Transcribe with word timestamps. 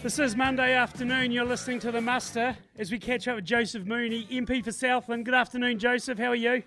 This 0.00 0.20
is 0.20 0.36
Monday 0.36 0.74
afternoon. 0.74 1.32
You're 1.32 1.44
listening 1.44 1.80
to 1.80 1.90
The 1.90 2.00
Muster 2.00 2.56
as 2.78 2.92
we 2.92 3.00
catch 3.00 3.26
up 3.26 3.34
with 3.34 3.44
Joseph 3.44 3.84
Mooney, 3.84 4.28
MP 4.30 4.62
for 4.62 4.70
Southland. 4.70 5.24
Good 5.24 5.34
afternoon, 5.34 5.80
Joseph. 5.80 6.18
How 6.18 6.28
are 6.28 6.36
you? 6.36 6.62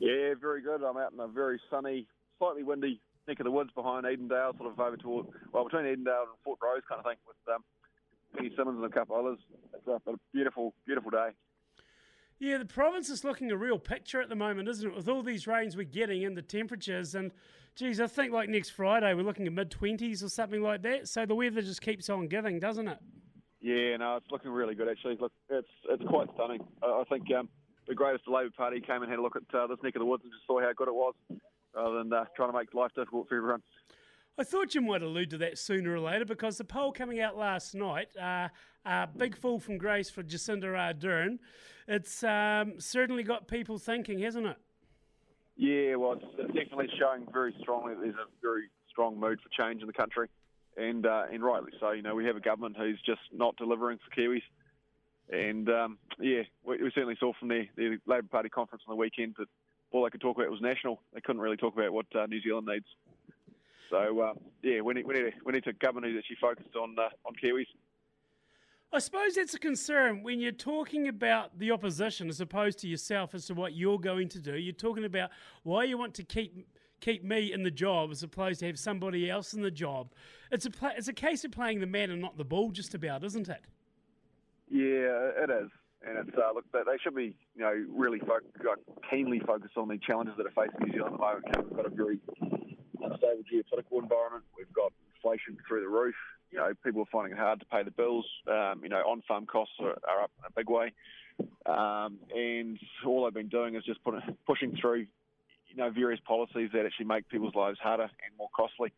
Yeah, 0.00 0.34
very 0.40 0.60
good. 0.60 0.82
I'm 0.82 0.96
out 0.96 1.12
in 1.12 1.20
a 1.20 1.28
very 1.28 1.60
sunny, 1.70 2.08
slightly 2.40 2.64
windy 2.64 3.00
neck 3.28 3.38
of 3.38 3.44
the 3.44 3.52
woods 3.52 3.70
behind 3.76 4.06
Edendale, 4.06 4.58
sort 4.58 4.72
of 4.72 4.80
over 4.80 4.96
toward, 4.96 5.26
well, 5.52 5.62
between 5.62 5.84
Edendale 5.84 6.26
and 6.26 6.36
Fortrose 6.44 6.82
kind 6.88 6.98
of 6.98 7.04
thing 7.04 7.16
with 7.28 7.54
um, 7.54 7.62
Penny 8.36 8.50
Simmons 8.56 8.82
and 8.82 8.84
a 8.84 8.88
couple 8.88 9.14
others. 9.14 9.38
It's 9.72 9.86
a, 9.86 10.10
a 10.10 10.16
beautiful, 10.32 10.74
beautiful 10.84 11.12
day. 11.12 11.28
Yeah, 12.44 12.58
the 12.58 12.66
province 12.66 13.08
is 13.08 13.24
looking 13.24 13.50
a 13.52 13.56
real 13.56 13.78
picture 13.78 14.20
at 14.20 14.28
the 14.28 14.36
moment, 14.36 14.68
isn't 14.68 14.86
it? 14.86 14.94
With 14.94 15.08
all 15.08 15.22
these 15.22 15.46
rains 15.46 15.78
we're 15.78 15.84
getting 15.84 16.26
and 16.26 16.36
the 16.36 16.42
temperatures. 16.42 17.14
And, 17.14 17.32
geez, 17.74 18.02
I 18.02 18.06
think 18.06 18.34
like 18.34 18.50
next 18.50 18.68
Friday 18.68 19.14
we're 19.14 19.22
looking 19.22 19.46
at 19.46 19.54
mid 19.54 19.70
20s 19.70 20.22
or 20.22 20.28
something 20.28 20.60
like 20.60 20.82
that. 20.82 21.08
So 21.08 21.24
the 21.24 21.34
weather 21.34 21.62
just 21.62 21.80
keeps 21.80 22.10
on 22.10 22.28
giving, 22.28 22.60
doesn't 22.60 22.86
it? 22.86 22.98
Yeah, 23.62 23.96
no, 23.96 24.16
it's 24.16 24.30
looking 24.30 24.50
really 24.50 24.74
good 24.74 24.90
actually. 24.90 25.16
Look, 25.18 25.32
it's 25.48 25.66
it's 25.88 26.02
quite 26.06 26.28
stunning. 26.34 26.60
I, 26.82 26.86
I 26.86 27.04
think 27.08 27.32
um, 27.32 27.48
the 27.88 27.94
greatest 27.94 28.28
Labor 28.28 28.52
Party 28.54 28.78
came 28.78 29.00
and 29.00 29.10
had 29.10 29.20
a 29.20 29.22
look 29.22 29.36
at 29.36 29.58
uh, 29.58 29.66
this 29.66 29.78
neck 29.82 29.96
of 29.96 30.00
the 30.00 30.04
woods 30.04 30.24
and 30.24 30.32
just 30.34 30.46
saw 30.46 30.60
how 30.60 30.70
good 30.76 30.88
it 30.88 30.94
was, 30.94 31.14
rather 31.74 31.96
than 31.96 32.12
uh, 32.12 32.26
trying 32.36 32.52
to 32.52 32.58
make 32.58 32.74
life 32.74 32.90
difficult 32.94 33.26
for 33.26 33.38
everyone. 33.38 33.62
I 34.36 34.42
thought 34.42 34.74
you 34.74 34.80
might 34.80 35.02
allude 35.02 35.30
to 35.30 35.38
that 35.38 35.58
sooner 35.58 35.94
or 35.94 36.00
later 36.00 36.24
because 36.24 36.58
the 36.58 36.64
poll 36.64 36.90
coming 36.90 37.20
out 37.20 37.36
last 37.36 37.72
night, 37.72 38.08
uh, 38.20 38.48
uh, 38.84 39.06
big 39.16 39.36
fall 39.36 39.60
from 39.60 39.78
grace 39.78 40.10
for 40.10 40.24
Jacinda 40.24 40.64
Ardern. 40.64 41.38
It's 41.86 42.24
um, 42.24 42.80
certainly 42.80 43.22
got 43.22 43.46
people 43.46 43.78
thinking, 43.78 44.18
hasn't 44.20 44.46
it? 44.46 44.56
Yeah, 45.56 45.94
well, 45.94 46.14
it's, 46.14 46.52
definitely 46.52 46.88
showing 46.98 47.28
very 47.32 47.54
strongly 47.60 47.94
that 47.94 48.00
there's 48.00 48.14
a 48.14 48.26
very 48.42 48.70
strong 48.90 49.20
mood 49.20 49.38
for 49.40 49.48
change 49.62 49.82
in 49.82 49.86
the 49.86 49.92
country, 49.92 50.28
and 50.76 51.06
uh, 51.06 51.24
and 51.32 51.44
rightly 51.44 51.70
so. 51.78 51.92
You 51.92 52.02
know, 52.02 52.16
we 52.16 52.24
have 52.24 52.34
a 52.34 52.40
government 52.40 52.76
who's 52.76 53.00
just 53.06 53.20
not 53.32 53.54
delivering 53.56 53.98
for 53.98 54.20
Kiwis, 54.20 54.42
and 55.30 55.68
um, 55.68 55.98
yeah, 56.18 56.42
we, 56.64 56.82
we, 56.82 56.90
certainly 56.92 57.16
saw 57.20 57.32
from 57.38 57.48
the, 57.48 57.68
the 57.76 57.98
Labor 58.06 58.26
Party 58.28 58.48
conference 58.48 58.82
on 58.88 58.96
the 58.96 59.00
weekend 59.00 59.36
that 59.38 59.46
all 59.92 60.02
they 60.02 60.10
could 60.10 60.20
talk 60.20 60.36
about 60.36 60.50
was 60.50 60.60
national. 60.60 61.00
They 61.12 61.20
couldn't 61.20 61.40
really 61.40 61.56
talk 61.56 61.74
about 61.74 61.92
what 61.92 62.06
uh, 62.16 62.26
New 62.26 62.40
Zealand 62.42 62.66
needs. 62.66 62.86
So 63.90 64.20
uh, 64.20 64.32
yeah, 64.62 64.80
we 64.80 64.94
need 64.94 65.06
we 65.06 65.14
need 65.14 65.26
a, 65.26 65.32
we 65.44 65.52
need 65.52 65.66
a 65.66 65.72
government 65.72 66.12
who's 66.12 66.18
actually 66.18 66.38
focused 66.40 66.76
on 66.76 66.96
uh, 66.98 67.08
on 67.26 67.34
Kiwis. 67.42 67.66
I 68.92 69.00
suppose 69.00 69.34
that's 69.34 69.54
a 69.54 69.58
concern 69.58 70.22
when 70.22 70.38
you're 70.38 70.52
talking 70.52 71.08
about 71.08 71.58
the 71.58 71.72
opposition 71.72 72.28
as 72.28 72.40
opposed 72.40 72.78
to 72.78 72.88
yourself 72.88 73.34
as 73.34 73.46
to 73.46 73.54
what 73.54 73.74
you're 73.74 73.98
going 73.98 74.28
to 74.28 74.38
do. 74.38 74.56
You're 74.56 74.72
talking 74.72 75.04
about 75.04 75.30
why 75.64 75.82
you 75.82 75.98
want 75.98 76.14
to 76.14 76.22
keep 76.22 76.64
keep 77.00 77.24
me 77.24 77.52
in 77.52 77.64
the 77.64 77.70
job 77.70 78.10
as 78.12 78.22
opposed 78.22 78.60
to 78.60 78.66
have 78.66 78.78
somebody 78.78 79.28
else 79.28 79.52
in 79.52 79.62
the 79.62 79.70
job. 79.70 80.12
It's 80.50 80.66
a 80.66 80.70
it's 80.96 81.08
a 81.08 81.12
case 81.12 81.44
of 81.44 81.50
playing 81.50 81.80
the 81.80 81.86
man 81.86 82.10
and 82.10 82.20
not 82.20 82.38
the 82.38 82.44
ball, 82.44 82.70
just 82.70 82.94
about, 82.94 83.24
isn't 83.24 83.48
it? 83.48 83.62
Yeah, 84.70 85.42
it 85.42 85.50
is, 85.50 85.70
and 86.06 86.16
it's 86.18 86.36
uh, 86.38 86.52
look 86.54 86.64
they 86.72 86.80
should 87.02 87.14
be 87.14 87.36
you 87.56 87.62
know 87.62 87.84
really 87.90 88.20
fo- 88.20 88.38
keenly 89.10 89.40
focused 89.40 89.76
on 89.76 89.88
the 89.88 89.98
challenges 89.98 90.34
that 90.36 90.46
are 90.46 90.50
facing 90.50 90.86
New 90.86 90.92
Zealand 90.92 91.14
at 91.14 91.18
the 91.18 91.26
moment. 91.26 91.68
We've 91.68 91.76
got 91.76 91.86
a 91.86 91.90
very 91.90 92.18
unstable 93.04 93.42
geopolitical 93.50 94.02
environment. 94.02 94.44
We've 94.56 94.72
got 94.72 94.92
inflation 95.14 95.56
through 95.66 95.80
the 95.80 95.88
roof. 95.88 96.14
You 96.50 96.58
know, 96.58 96.72
people 96.84 97.02
are 97.02 97.10
finding 97.10 97.32
it 97.32 97.38
hard 97.38 97.60
to 97.60 97.66
pay 97.66 97.82
the 97.82 97.90
bills. 97.90 98.26
Um, 98.48 98.80
you 98.82 98.88
know, 98.88 99.02
on-farm 99.06 99.46
costs 99.46 99.74
are, 99.80 99.98
are, 100.08 100.22
up 100.22 100.30
in 100.38 100.44
a 100.46 100.52
big 100.54 100.70
way, 100.70 100.92
um, 101.66 102.18
and 102.34 102.78
all 103.04 103.24
they've 103.24 103.34
been 103.34 103.48
doing 103.48 103.74
is 103.74 103.84
just 103.84 104.00
pushing 104.46 104.76
through, 104.80 105.06
you 105.68 105.76
know, 105.76 105.90
various 105.90 106.20
policies 106.26 106.70
that 106.72 106.86
actually 106.86 107.06
make 107.06 107.28
people's 107.28 107.54
lives 107.54 107.78
harder 107.82 108.04
and 108.04 108.36
more 108.38 108.48
costly. 108.54 108.92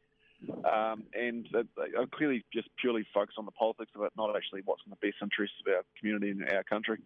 Um, 0.70 1.04
and 1.14 1.48
they 1.52 1.96
are 1.96 2.06
clearly 2.06 2.44
just 2.52 2.68
purely 2.78 3.06
focused 3.14 3.38
on 3.38 3.46
the 3.46 3.52
politics 3.52 3.92
of 3.94 4.02
it, 4.02 4.12
not 4.18 4.36
actually 4.36 4.60
what's 4.64 4.82
in 4.84 4.91
the 4.91 4.96
best 4.96 5.16
interests 5.22 5.56
of 5.66 5.72
our 5.72 5.82
community 5.98 6.31
and 6.31 6.44
our 6.50 6.62
country. 6.62 6.98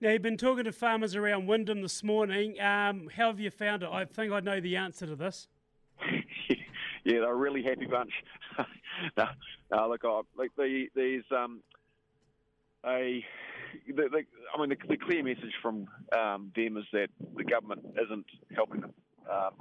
Now, 0.00 0.10
you've 0.10 0.22
been 0.22 0.36
talking 0.36 0.64
to 0.64 0.72
farmers 0.72 1.16
around 1.16 1.46
Wyndham 1.46 1.82
this 1.82 2.02
morning. 2.02 2.60
Um, 2.60 3.08
how 3.16 3.28
have 3.28 3.40
you 3.40 3.50
found 3.50 3.82
it? 3.82 3.88
I 3.90 4.04
think 4.04 4.32
I 4.32 4.40
know 4.40 4.60
the 4.60 4.76
answer 4.76 5.06
to 5.06 5.16
this. 5.16 5.48
yeah, 7.04 7.20
they're 7.20 7.32
a 7.32 7.34
really 7.34 7.62
happy 7.62 7.86
bunch. 7.86 8.12
no, 9.16 9.24
no, 9.70 9.88
look, 9.88 10.02
I, 10.04 10.20
like 10.36 10.50
the, 10.56 10.86
there's 10.94 11.24
um, 11.36 11.60
a, 12.86 13.24
the, 13.86 14.08
the, 14.10 14.22
I 14.54 14.60
mean, 14.60 14.70
the, 14.70 14.76
the, 14.88 14.96
clear 14.96 15.22
message 15.22 15.54
from 15.62 15.86
um, 16.16 16.52
them 16.54 16.76
is 16.76 16.84
that 16.92 17.08
the 17.36 17.44
government 17.44 17.84
isn't 18.02 18.26
helping 18.54 18.82
them, 18.82 18.94
um, 19.30 19.52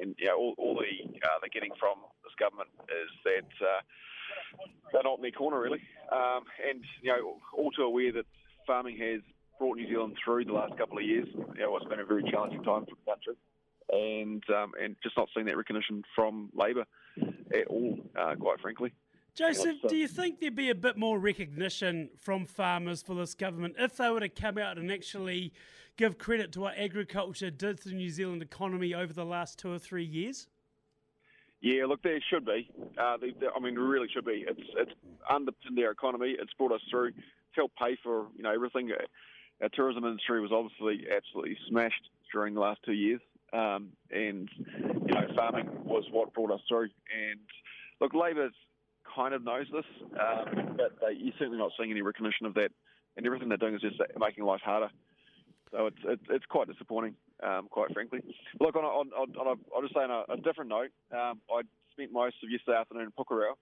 and 0.00 0.14
you 0.18 0.26
know, 0.26 0.36
all, 0.36 0.54
all 0.58 0.74
the 0.74 1.18
uh, 1.22 1.38
they're 1.40 1.50
getting 1.52 1.72
from 1.78 1.98
this 2.24 2.34
government 2.38 2.70
is 2.88 3.10
that 3.24 3.66
uh, 3.66 3.80
they're 4.92 5.02
not 5.02 5.18
in 5.18 5.22
their 5.22 5.30
corner 5.30 5.60
really, 5.60 5.82
um, 6.10 6.44
and 6.68 6.82
you 7.02 7.12
know, 7.12 7.38
all 7.56 7.70
too 7.70 7.82
aware 7.82 8.12
that 8.12 8.26
farming 8.66 8.96
has 8.98 9.20
brought 9.58 9.76
New 9.76 9.88
Zealand 9.88 10.16
through 10.24 10.44
the 10.44 10.52
last 10.52 10.76
couple 10.76 10.98
of 10.98 11.04
years. 11.04 11.28
You 11.32 11.60
know, 11.60 11.76
it's 11.76 11.86
been 11.86 12.00
a 12.00 12.04
very 12.04 12.24
challenging 12.30 12.62
time 12.64 12.84
for 12.84 12.96
the 12.96 13.10
country 13.10 13.34
and 13.90 14.42
um, 14.50 14.72
and 14.82 14.96
just 15.02 15.16
not 15.16 15.28
seeing 15.34 15.46
that 15.46 15.56
recognition 15.56 16.02
from 16.14 16.50
Labor 16.54 16.84
at 17.54 17.66
all, 17.68 17.98
uh, 18.18 18.34
quite 18.36 18.60
frankly. 18.60 18.92
Joseph, 19.34 19.76
do 19.88 19.96
you 19.96 20.08
think 20.08 20.40
there'd 20.40 20.54
be 20.54 20.68
a 20.68 20.74
bit 20.74 20.98
more 20.98 21.18
recognition 21.18 22.10
from 22.18 22.44
farmers 22.44 23.02
for 23.02 23.14
this 23.14 23.34
government 23.34 23.76
if 23.78 23.96
they 23.96 24.10
were 24.10 24.20
to 24.20 24.28
come 24.28 24.58
out 24.58 24.76
and 24.76 24.92
actually 24.92 25.54
give 25.96 26.18
credit 26.18 26.52
to 26.52 26.60
what 26.60 26.76
agriculture 26.76 27.50
did 27.50 27.80
to 27.80 27.88
the 27.88 27.94
New 27.94 28.10
Zealand 28.10 28.42
economy 28.42 28.92
over 28.92 29.12
the 29.12 29.24
last 29.24 29.58
two 29.58 29.72
or 29.72 29.78
three 29.78 30.04
years? 30.04 30.48
Yeah, 31.62 31.86
look, 31.86 32.02
there 32.02 32.18
should 32.28 32.44
be. 32.44 32.68
Uh, 32.98 33.16
they, 33.16 33.30
they, 33.30 33.46
I 33.54 33.60
mean, 33.60 33.74
there 33.74 33.84
really 33.84 34.08
should 34.12 34.24
be. 34.24 34.44
It's 34.46 34.60
it's 34.76 34.90
underpinned 35.30 35.78
our 35.78 35.92
economy. 35.92 36.36
It's 36.38 36.52
brought 36.54 36.72
us 36.72 36.80
through. 36.90 37.08
It's 37.08 37.56
helped 37.56 37.78
pay 37.78 37.96
for 38.02 38.26
you 38.36 38.42
know 38.42 38.52
everything. 38.52 38.90
Our 39.62 39.68
tourism 39.68 40.04
industry 40.04 40.40
was 40.40 40.50
obviously 40.52 41.06
absolutely 41.14 41.56
smashed 41.68 42.10
during 42.32 42.54
the 42.54 42.60
last 42.60 42.80
two 42.84 42.92
years. 42.92 43.20
Um, 43.52 43.90
and 44.10 44.48
you 44.56 45.14
know, 45.14 45.26
farming 45.36 45.68
was 45.84 46.04
what 46.10 46.32
brought 46.32 46.52
us 46.52 46.60
through. 46.68 46.88
And 47.12 47.40
look, 48.00 48.14
Labor 48.14 48.50
kind 49.14 49.34
of 49.34 49.44
knows 49.44 49.66
this, 49.72 49.84
um, 50.18 50.76
but 50.76 50.96
they, 51.00 51.14
you're 51.18 51.34
certainly 51.38 51.58
not 51.58 51.72
seeing 51.78 51.90
any 51.90 52.02
recognition 52.02 52.46
of 52.46 52.54
that. 52.54 52.70
And 53.16 53.26
everything 53.26 53.48
they're 53.48 53.58
doing 53.58 53.74
is 53.74 53.82
just 53.82 54.00
making 54.18 54.44
life 54.44 54.62
harder. 54.64 54.88
So 55.70 55.86
it's 55.86 55.98
it's, 56.04 56.22
it's 56.30 56.46
quite 56.46 56.68
disappointing, 56.68 57.14
um, 57.42 57.68
quite 57.70 57.92
frankly. 57.92 58.20
Look, 58.60 58.76
on, 58.76 58.84
a, 58.84 58.88
on, 58.88 59.10
on 59.12 59.46
a, 59.46 59.74
I'll 59.74 59.82
just 59.82 59.94
say 59.94 60.00
on 60.00 60.10
a, 60.10 60.32
a 60.32 60.36
different 60.36 60.70
note, 60.70 60.90
um, 61.12 61.40
I 61.50 61.62
spent 61.92 62.12
most 62.12 62.36
of 62.42 62.50
yesterday 62.50 62.78
afternoon 62.78 63.04
in 63.04 63.12
Pukerau, 63.12 63.52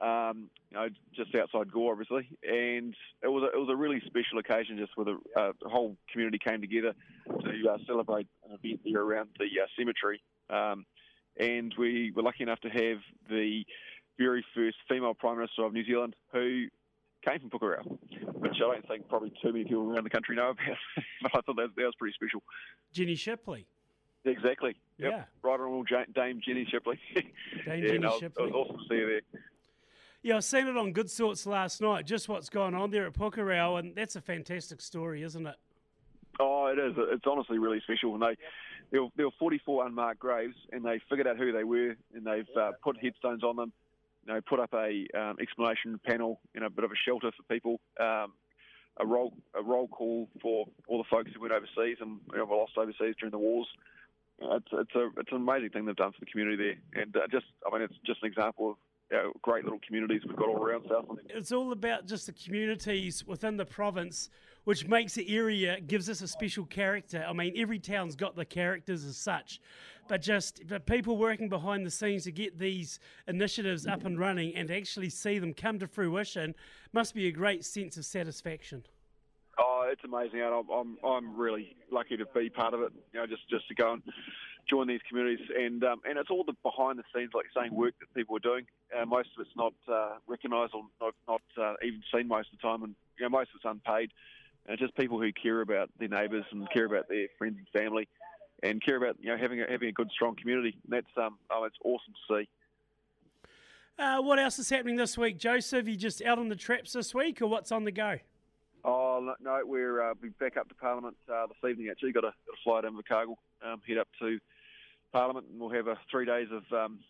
um, 0.00 0.48
you 0.70 0.76
know, 0.76 0.88
just 1.14 1.34
outside 1.34 1.72
Gore, 1.72 1.92
obviously, 1.92 2.28
and 2.42 2.94
it 3.22 3.28
was 3.28 3.42
a, 3.42 3.56
it 3.56 3.60
was 3.60 3.68
a 3.70 3.76
really 3.76 4.00
special 4.06 4.38
occasion, 4.38 4.78
just 4.78 4.92
where 4.96 5.06
the, 5.06 5.40
uh, 5.40 5.52
the 5.60 5.68
whole 5.68 5.96
community 6.12 6.38
came 6.38 6.60
together 6.60 6.94
to 7.26 7.70
uh, 7.70 7.78
celebrate 7.86 8.28
an 8.48 8.56
event 8.62 8.80
there 8.84 9.02
around 9.02 9.30
the 9.38 9.46
uh, 9.46 9.66
cemetery, 9.76 10.22
um, 10.50 10.84
and 11.38 11.74
we 11.78 12.12
were 12.14 12.22
lucky 12.22 12.42
enough 12.42 12.60
to 12.60 12.68
have 12.68 12.98
the 13.28 13.64
very 14.18 14.44
first 14.54 14.76
female 14.88 15.14
Prime 15.14 15.36
Minister 15.36 15.64
of 15.64 15.72
New 15.72 15.84
Zealand 15.84 16.14
who 16.32 16.66
came 17.26 17.40
from 17.40 17.50
Pukerau, 17.50 17.98
which 18.34 18.54
I 18.56 18.58
don't 18.58 18.86
think 18.86 19.08
probably 19.08 19.32
too 19.42 19.52
many 19.52 19.64
people 19.64 19.90
around 19.90 20.04
the 20.04 20.10
country 20.10 20.36
know 20.36 20.50
about, 20.50 20.76
but 21.22 21.32
I 21.34 21.40
thought 21.40 21.56
that, 21.56 21.68
that 21.76 21.84
was 21.84 21.94
pretty 21.98 22.14
special. 22.14 22.42
Jenny 22.92 23.14
Shipley. 23.14 23.66
Exactly. 24.24 24.76
Yep. 24.98 25.10
Yeah. 25.10 25.24
Right 25.42 25.54
Honourable 25.54 25.84
Dame 26.14 26.40
Jenny 26.44 26.66
Shipley. 26.70 26.98
Dame 27.14 27.24
yeah, 27.66 27.76
Jenny 27.76 27.98
no, 27.98 28.18
Shipley. 28.18 28.44
It 28.44 28.52
was 28.52 28.66
awesome 28.66 28.76
to 28.78 28.82
see 28.88 29.00
her 29.00 29.06
there. 29.06 29.40
Yeah, 30.22 30.36
I've 30.36 30.44
seen 30.44 30.66
it 30.66 30.76
on 30.76 30.92
Good 30.92 31.08
Sorts 31.08 31.46
last 31.46 31.80
night, 31.80 32.04
just 32.04 32.28
what's 32.28 32.48
going 32.48 32.74
on 32.74 32.90
there 32.90 33.06
at 33.06 33.12
Pukerau, 33.12 33.78
and 33.78 33.94
that's 33.94 34.16
a 34.16 34.20
fantastic 34.20 34.80
story, 34.80 35.22
isn't 35.22 35.46
it? 35.46 35.54
Oh, 36.40 36.66
it 36.66 36.78
is. 36.78 36.94
It's 36.96 37.24
honestly 37.24 37.58
really 37.58 37.80
special. 37.84 38.14
And 38.14 38.22
they, 38.22 38.36
there 38.90 39.04
were, 39.04 39.08
there 39.16 39.26
were 39.26 39.32
44 39.38 39.86
unmarked 39.86 40.18
graves, 40.18 40.56
and 40.72 40.84
they 40.84 41.00
figured 41.08 41.28
out 41.28 41.36
who 41.36 41.52
they 41.52 41.62
were, 41.62 41.96
and 42.14 42.26
they've 42.26 42.48
uh, 42.60 42.72
put 42.82 42.96
headstones 43.00 43.44
on 43.44 43.56
them. 43.56 43.72
You 44.26 44.34
know, 44.34 44.40
put 44.40 44.58
up 44.58 44.74
a 44.74 45.06
um, 45.16 45.36
explanation 45.40 46.00
panel, 46.04 46.40
know, 46.54 46.66
a 46.66 46.70
bit 46.70 46.84
of 46.84 46.90
a 46.90 46.96
shelter 47.06 47.30
for 47.30 47.54
people, 47.54 47.80
um, 48.00 48.32
a 49.00 49.06
roll 49.06 49.32
a 49.54 49.62
roll 49.62 49.86
call 49.86 50.28
for 50.42 50.66
all 50.88 50.98
the 50.98 51.08
folks 51.08 51.30
who 51.32 51.40
went 51.40 51.52
overseas 51.52 51.98
and 52.00 52.18
you 52.32 52.38
know, 52.38 52.44
were 52.44 52.56
lost 52.56 52.72
overseas 52.76 53.14
during 53.18 53.30
the 53.30 53.38
wars. 53.38 53.68
It's 54.40 54.66
it's 54.72 54.94
a 54.96 55.08
it's 55.16 55.30
an 55.30 55.38
amazing 55.38 55.70
thing 55.70 55.86
they've 55.86 55.96
done 55.96 56.12
for 56.12 56.20
the 56.20 56.26
community 56.26 56.56
there, 56.56 57.02
and 57.02 57.16
uh, 57.16 57.20
just 57.30 57.46
I 57.66 57.72
mean, 57.72 57.82
it's 57.82 57.94
just 58.04 58.22
an 58.22 58.28
example 58.28 58.72
of 58.72 58.76
you 59.10 59.16
know, 59.16 59.32
great 59.42 59.64
little 59.64 59.80
communities 59.86 60.22
we've 60.26 60.36
got 60.36 60.48
all 60.48 60.62
around 60.62 60.84
Southland. 60.88 61.30
It's 61.30 61.52
all 61.52 61.72
about 61.72 62.06
just 62.06 62.26
the 62.26 62.32
communities 62.32 63.26
within 63.26 63.56
the 63.56 63.64
province, 63.64 64.28
which 64.64 64.86
makes 64.86 65.14
the 65.14 65.34
area, 65.34 65.80
gives 65.80 66.10
us 66.10 66.20
a 66.20 66.28
special 66.28 66.66
character. 66.66 67.24
I 67.26 67.32
mean, 67.32 67.54
every 67.56 67.78
town's 67.78 68.16
got 68.16 68.36
the 68.36 68.44
characters 68.44 69.04
as 69.04 69.16
such, 69.16 69.60
but 70.08 70.20
just 70.20 70.68
the 70.68 70.80
people 70.80 71.16
working 71.16 71.48
behind 71.48 71.86
the 71.86 71.90
scenes 71.90 72.24
to 72.24 72.32
get 72.32 72.58
these 72.58 73.00
initiatives 73.26 73.86
up 73.86 74.04
and 74.04 74.18
running 74.18 74.54
and 74.54 74.70
actually 74.70 75.10
see 75.10 75.38
them 75.38 75.54
come 75.54 75.78
to 75.78 75.86
fruition 75.86 76.54
must 76.92 77.14
be 77.14 77.28
a 77.28 77.32
great 77.32 77.64
sense 77.64 77.96
of 77.96 78.04
satisfaction. 78.04 78.84
Oh, 79.88 79.92
it's 79.92 80.04
amazing. 80.04 80.42
I'm, 80.42 80.68
I'm 80.70 80.98
I'm 81.04 81.36
really 81.36 81.76
lucky 81.90 82.16
to 82.16 82.26
be 82.34 82.50
part 82.50 82.74
of 82.74 82.80
it. 82.80 82.92
You 83.12 83.20
know, 83.20 83.26
just 83.26 83.48
just 83.48 83.66
to 83.68 83.74
go 83.74 83.94
and 83.94 84.02
join 84.68 84.86
these 84.86 85.00
communities, 85.08 85.46
and 85.56 85.82
um, 85.84 86.00
and 86.08 86.18
it's 86.18 86.30
all 86.30 86.44
the 86.44 86.54
behind 86.62 86.98
the 86.98 87.04
scenes, 87.14 87.30
like 87.34 87.46
saying, 87.56 87.74
work 87.74 87.94
that 88.00 88.12
people 88.14 88.36
are 88.36 88.40
doing. 88.40 88.66
Uh, 88.96 89.06
most 89.06 89.30
of 89.36 89.46
it's 89.46 89.56
not 89.56 89.72
uh, 89.90 90.16
recognised 90.26 90.72
or 90.74 90.82
not, 91.00 91.14
not 91.26 91.42
uh, 91.60 91.74
even 91.82 92.02
seen 92.14 92.28
most 92.28 92.48
of 92.52 92.58
the 92.60 92.68
time, 92.68 92.82
and 92.82 92.94
you 93.18 93.24
know, 93.24 93.30
most 93.30 93.50
of 93.54 93.56
it's 93.56 93.64
unpaid. 93.64 94.10
And 94.66 94.74
it's 94.74 94.82
just 94.82 94.94
people 94.96 95.20
who 95.20 95.32
care 95.32 95.62
about 95.62 95.88
their 95.98 96.08
neighbours 96.08 96.44
and 96.50 96.70
care 96.70 96.84
about 96.84 97.08
their 97.08 97.28
friends 97.38 97.56
and 97.56 97.68
family, 97.68 98.08
and 98.62 98.84
care 98.84 98.96
about 98.96 99.16
you 99.20 99.30
know 99.30 99.38
having 99.38 99.62
a, 99.62 99.66
having 99.70 99.88
a 99.88 99.92
good, 99.92 100.10
strong 100.10 100.36
community. 100.36 100.76
And 100.84 100.92
that's 100.92 101.16
um, 101.16 101.38
oh, 101.50 101.64
it's 101.64 101.78
awesome 101.82 102.12
to 102.28 102.36
see. 102.36 102.48
Uh, 103.98 104.20
what 104.20 104.38
else 104.38 104.58
is 104.58 104.68
happening 104.68 104.96
this 104.96 105.16
week, 105.16 105.38
Joseph? 105.38 105.88
You 105.88 105.96
just 105.96 106.22
out 106.22 106.38
on 106.38 106.48
the 106.48 106.56
traps 106.56 106.92
this 106.92 107.14
week, 107.14 107.40
or 107.40 107.46
what's 107.46 107.72
on 107.72 107.84
the 107.84 107.90
go? 107.90 108.18
Oh 108.84 109.34
no, 109.40 109.60
we're 109.64 110.10
uh, 110.10 110.14
we 110.22 110.28
back 110.30 110.56
up 110.56 110.68
to 110.68 110.74
Parliament 110.74 111.16
uh, 111.32 111.46
this 111.46 111.70
evening. 111.70 111.88
Actually, 111.90 112.12
got 112.12 112.24
a, 112.24 112.32
got 112.46 112.54
a 112.54 112.62
flight 112.64 112.84
over 112.84 113.02
Cargill, 113.02 113.38
um, 113.64 113.80
head 113.86 113.98
up 113.98 114.08
to 114.20 114.38
Parliament, 115.12 115.46
and 115.50 115.60
we'll 115.60 115.70
have 115.70 115.88
a 115.88 115.98
three 116.10 116.26
days 116.26 116.48
of 116.52 116.62
um, 116.72 117.00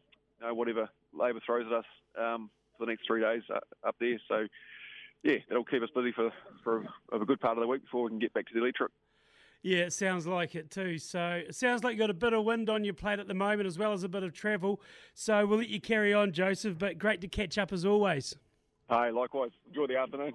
you 0.41 0.47
know, 0.47 0.55
whatever 0.55 0.89
Labor 1.13 1.41
throws 1.45 1.67
at 1.67 1.73
us 1.73 1.85
um, 2.19 2.51
for 2.77 2.87
the 2.87 2.93
next 2.93 3.07
three 3.07 3.21
days 3.21 3.43
uh, 3.53 3.61
up 3.87 3.97
there. 4.01 4.19
So 4.29 4.47
yeah, 5.23 5.37
it'll 5.51 5.65
keep 5.65 5.83
us 5.83 5.91
busy 5.95 6.13
for 6.13 6.31
for 6.65 6.87
a 7.13 7.25
good 7.25 7.41
part 7.41 7.59
of 7.59 7.63
the 7.63 7.69
week 7.69 7.83
before 7.83 8.05
we 8.05 8.11
can 8.11 8.19
get 8.19 8.33
back 8.33 8.47
to 8.47 8.55
the 8.55 8.61
electric. 8.61 8.91
Yeah, 9.63 9.79
it 9.79 9.93
sounds 9.93 10.27
like 10.27 10.55
it 10.55 10.71
too. 10.71 10.99
So 10.99 11.43
it 11.49 11.55
sounds 11.55 11.83
like 11.83 11.93
you've 11.95 12.01
got 12.01 12.11
a 12.11 12.15
bit 12.15 12.33
of 12.33 12.45
wind 12.45 12.71
on 12.71 12.85
your 12.85 12.95
plate 12.95 13.19
at 13.19 13.27
the 13.27 13.35
moment, 13.35 13.67
as 13.67 13.77
well 13.77 13.93
as 13.93 14.05
a 14.05 14.09
bit 14.09 14.23
of 14.23 14.33
travel. 14.33 14.81
So 15.15 15.45
we'll 15.47 15.59
let 15.59 15.69
you 15.69 15.81
carry 15.81 16.15
on, 16.15 16.33
Joseph. 16.33 16.79
But 16.79 16.99
great 16.99 17.21
to 17.23 17.29
catch 17.29 17.59
up 17.59 17.73
as 17.73 17.85
always. 17.85 18.37
Hey, 18.89 19.11
likewise. 19.11 19.51
Enjoy 19.67 19.87
the 19.87 19.99
afternoon. 19.99 20.33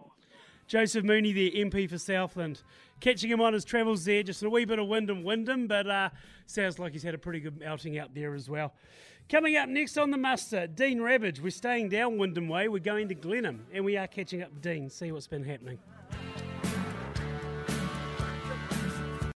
Joseph 0.67 1.03
Mooney, 1.03 1.33
the 1.33 1.51
MP 1.51 1.89
for 1.89 1.97
Southland, 1.97 2.61
catching 2.99 3.29
him 3.29 3.41
on 3.41 3.53
his 3.53 3.65
travels 3.65 4.05
there. 4.05 4.23
Just 4.23 4.43
a 4.43 4.49
wee 4.49 4.65
bit 4.65 4.79
of 4.79 4.87
wind 4.87 5.09
and 5.09 5.23
Wyndham, 5.23 5.67
but 5.67 5.87
uh, 5.87 6.09
sounds 6.47 6.79
like 6.79 6.93
he's 6.93 7.03
had 7.03 7.13
a 7.13 7.17
pretty 7.17 7.39
good 7.39 7.61
outing 7.65 7.97
out 7.97 8.13
there 8.13 8.33
as 8.33 8.49
well. 8.49 8.73
Coming 9.29 9.55
up 9.55 9.69
next 9.69 9.97
on 9.97 10.11
the 10.11 10.17
muster, 10.17 10.67
Dean 10.67 11.01
Ravage. 11.01 11.39
We're 11.39 11.49
staying 11.49 11.89
down 11.89 12.17
Wyndham 12.17 12.49
Way. 12.49 12.67
We're 12.67 12.79
going 12.79 13.07
to 13.09 13.15
Glenham, 13.15 13.65
and 13.71 13.85
we 13.85 13.97
are 13.97 14.07
catching 14.07 14.41
up 14.41 14.51
with 14.51 14.61
Dean. 14.61 14.89
See 14.89 15.11
what's 15.11 15.27
been 15.27 15.43
happening. 15.43 15.79